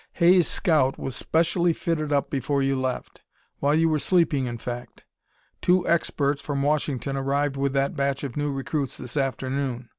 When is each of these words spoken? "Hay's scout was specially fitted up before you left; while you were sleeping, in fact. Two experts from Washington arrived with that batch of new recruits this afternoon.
"Hay's 0.13 0.47
scout 0.47 0.97
was 0.97 1.15
specially 1.15 1.73
fitted 1.73 2.11
up 2.11 2.31
before 2.31 2.63
you 2.63 2.75
left; 2.75 3.21
while 3.59 3.75
you 3.75 3.87
were 3.87 3.99
sleeping, 3.99 4.47
in 4.47 4.57
fact. 4.57 5.05
Two 5.61 5.87
experts 5.87 6.41
from 6.41 6.63
Washington 6.63 7.15
arrived 7.15 7.55
with 7.55 7.73
that 7.73 7.95
batch 7.95 8.23
of 8.23 8.35
new 8.35 8.51
recruits 8.51 8.97
this 8.97 9.15
afternoon. 9.15 9.89